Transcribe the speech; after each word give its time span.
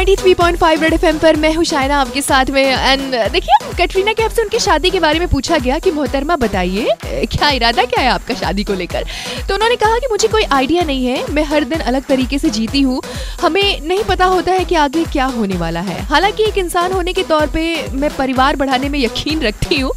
93.5 0.00 0.82
red 0.82 0.92
FM 0.92 1.18
पर 1.18 1.36
मैं 1.36 1.52
हूँ 1.54 1.64
आपके 1.94 2.20
साथ 2.22 2.50
में। 2.50 2.62
एंड 2.62 3.14
देखिए, 3.32 3.56
कटरीना 3.78 4.12
से 4.30 4.42
उनकी 4.42 4.58
शादी 4.58 4.90
के 4.90 5.00
बारे 5.00 5.18
में 5.18 5.28
पूछा 5.28 5.58
गया 5.58 5.78
कि 5.78 5.90
मोहतरमा 5.90 6.36
बताइए, 6.36 6.96
क्या 7.04 7.50
इरादा 7.50 7.84
क्या 7.84 8.02
है 8.02 8.08
आपका 8.08 8.34
शादी 8.34 8.64
को 8.64 8.74
लेकर? 8.74 9.04
तो 9.48 9.54
उन्होंने 9.54 9.76
कहा 9.76 9.98
कि 9.98 10.06
मुझे 10.10 10.28
कोई 10.28 10.42
आइडिया 10.42 10.82
नहीं 10.82 11.06
है, 11.06 11.24
मैं 11.30 11.44
हर 11.44 11.64
दिन 11.64 11.80
अलग 11.80 12.04
तरीके 12.04 12.38
से 12.38 12.50
जीती 12.50 12.80
हूँ। 12.80 13.02
हमें 13.40 13.80
नहीं 13.80 14.04
पता 14.04 14.24
होता 14.24 14.52
है 14.52 14.64
कि 14.64 14.74
आगे 14.74 15.04
क्या 15.04 15.24
होने 15.24 15.56
वाला 15.56 15.80
है। 15.80 16.02
हालाँकि 16.02 16.42
एक 16.42 16.58
इंसान 16.58 16.92
होने 16.92 17.12
के 17.12 17.22
तौर 17.22 17.46
पर 17.46 17.90
मैं 17.92 18.16
परिवार 18.16 18.56
बढ़ाने 18.56 18.88
में 18.88 18.98
यकीन 18.98 19.42
रखती 19.42 19.80
हूँ 19.80 19.92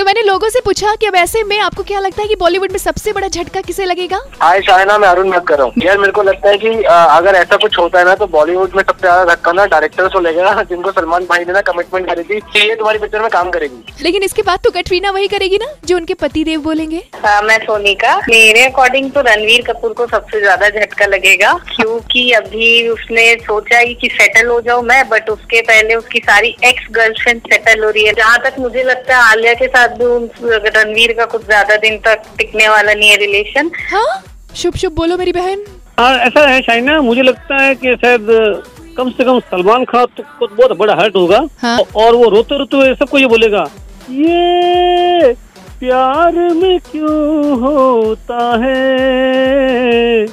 तो 0.00 0.04
मैंने 0.04 0.20
लोगों 0.22 0.48
से 0.48 0.60
पूछा 0.64 0.94
कि 0.96 1.06
अब 1.06 1.14
ऐसे 1.14 1.42
में 1.44 1.58
आपको 1.60 1.82
क्या 1.82 1.98
लगता 2.00 2.22
है 2.22 2.28
कि 2.28 2.34
बॉलीवुड 2.40 2.72
में 2.72 2.78
सबसे 2.78 3.12
बड़ा 3.12 3.28
झटका 3.28 3.60
किसे 3.60 3.84
लगेगा? 3.84 4.20
हाय 4.40 4.60
शायना 4.62 4.96
मैं 4.98 5.08
अरुण 5.08 5.30
बात 5.30 5.46
कर। 5.46 5.58
रहा 5.58 5.64
हूँ 5.64 5.82
यार 5.84 5.98
मेरे 5.98 6.12
को 6.12 6.22
लगता 6.22 6.48
है 6.48 6.58
कि 6.58 6.68
अगर 6.84 7.34
ऐसा 7.34 7.56
कुछ 7.56 7.78
होता 7.78 7.98
है 7.98 8.04
ना 8.04 8.14
तो 8.14 8.26
बॉलीवुड 8.28 8.76
में 8.76 8.82
सबसे 8.82 9.00
ज़्यादा 9.00 9.24
धक्का 9.24 9.52
ना 9.52 9.66
डायरेक्टर्स 9.66 10.12
को 10.12 10.20
लगेगा 10.20 10.62
जिनको 10.70 10.92
सलमान 10.92 11.24
भाई 11.24 11.44
ने 11.44 11.52
ना 11.52 11.60
कमिटमेंट 11.62 12.06
करी 12.06 12.22
थी 12.22 12.38
कि 12.42 12.60
ये 12.60 12.76
तुम्हारी 12.76 12.98
पिक्चर 12.98 13.22
में 13.22 13.28
काम 13.30 13.50
करेगी। 13.50 14.02
लेकिन 14.02 14.22
इसके 14.22 14.42
बाद 14.42 14.60
तो 14.64 14.70
कटरीना 14.70 15.10
वही 15.10 15.28
करेगी 15.28 15.58
ना 15.58 15.66
जो 15.84 15.96
उनके 15.96 16.14
पति 16.14 16.44
देव 16.44 16.60
बोलेंगे। 16.62 17.02
हाँ, 17.16 17.42
मैं 17.42 17.58
सोनिका 17.66 18.16
मेरे 18.28 18.64
अकॉर्डिंग 18.64 19.10
तो 19.12 19.20
रणवीर 19.28 19.66
कपूर 19.66 19.92
को 19.92 20.06
सबसे 20.06 20.40
ज़्यादा 20.40 20.68
झटका 20.70 21.06
लगेगा 21.08 21.52
क्योंकि 21.74 22.30
अभी 22.32 22.88
उसने 22.88 23.34
सोचा 23.42 23.78
ही 23.78 23.94
कि 23.96 24.08
सेटल 24.12 24.48
हो 24.48 24.60
जाऊँ 24.62 24.82
मैं 24.84 25.02
बट 25.10 25.30
उसके 25.30 25.62
पहले 25.70 25.94
उसकी 25.96 26.20
सारी 26.22 26.56
एक्स 26.64 26.90
गर्लफ्रेंड 26.92 27.40
सेटल 27.52 27.84
हो 27.84 27.90
रही 27.90 28.06
है। 28.06 28.14
जहाँ 28.14 28.38
तक 28.44 28.58
मुझे 28.60 28.84
लगता 28.84 29.16
है 29.16 29.30
आलिया 29.30 29.54
के 29.54 29.66
साथ 29.68 29.88
रणवीर 29.92 31.12
का 31.12 31.24
कुछ 31.26 31.44
ज़्यादा 31.46 31.76
दिन 31.78 31.98
तक 32.06 32.22
टिकने 32.38 32.68
वाला 32.68 32.92
नहीं 32.92 33.10
है 33.10 33.16
रिलेशन 33.16 33.70
हाँ? 33.90 34.22
शुभ 34.56 34.74
शुभ 34.76 34.92
बोलो 34.92 35.16
मेरी 35.18 35.32
बहन। 35.32 35.64
हाँ 35.98 36.16
ऐसा 36.18 36.46
है 36.48 36.60
शाइना 36.62 37.00
मुझे 37.02 37.22
लगता 37.22 37.56
है 37.62 37.74
कि 37.74 37.94
शायद 37.94 38.26
कम 38.96 39.10
से 39.10 39.24
कम 39.24 39.38
सलमान 39.40 39.84
खान 39.84 40.06
तो 40.16 40.22
को 40.38 40.46
बहुत 40.46 40.76
बड़ा 40.78 40.94
हर्ट 40.94 41.16
होगा। 41.16 41.40
हाँ। 41.60 41.78
और 41.96 42.14
वो 42.14 42.28
रोते 42.30 42.58
रोते 42.58 42.94
सबको 42.94 43.18
ये 43.18 43.26
बोलेगा 43.26 43.64
ये 44.10 45.32
प्यार 45.80 46.34
में 46.54 46.78
क्यों 46.90 47.60
होता 47.60 48.48
है? 48.64 50.26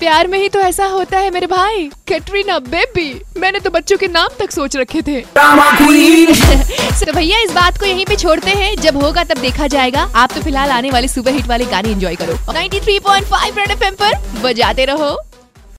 प्यार 0.00 0.26
में 0.26 0.38
ही 0.38 0.48
तो 0.48 0.58
ऐसा 0.58 0.86
होता 0.86 1.18
है 1.18 1.30
मेरे 1.30 1.46
भाई। 1.46 1.90
कैटरीना 2.08 2.58
बेबी 2.58 3.20
मैंने 3.36 3.60
तो 3.60 3.70
बच्चों 3.70 3.96
के 3.96 4.08
नाम 4.08 4.28
तक 4.38 4.50
सोच 4.50 4.76
रखे 4.76 5.02
थे। 5.02 5.20
तो 7.06 7.12
भैया 7.12 7.40
इस 7.40 7.50
बात 7.50 7.78
को 7.78 7.86
यहीं 7.86 8.06
पे 8.06 8.16
छोड़ते 8.16 8.50
हैं। 8.50 8.76
जब 8.76 9.02
होगा 9.04 9.24
तब 9.24 9.38
देखा 9.38 9.66
जाएगा। 9.66 10.10
आप 10.16 10.32
तो 10.32 10.40
फ़िलहाल 10.40 10.70
आने 10.70 10.90
वाले 10.90 11.08
सुपर 11.08 11.32
हिट 11.32 11.46
वाले 11.46 11.64
गाने 11.64 11.88
एंजॉय 11.88 12.16
करो। 12.16 12.34
93.5 12.34 12.80
थ्री 12.80 12.98
पॉइंट 12.98 13.26
फाइव 13.26 13.54
पर 13.92 14.40
बजाते 14.42 14.84
रहो। 14.84 15.29